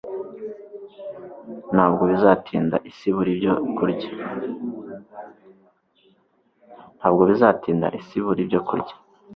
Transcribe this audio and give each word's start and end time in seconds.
Ntabwo 1.73 2.03
bizatinda 2.11 2.75
isi 2.89 3.05
ibura 3.09 3.29
ibyo 8.45 8.57
kurya. 8.67 8.95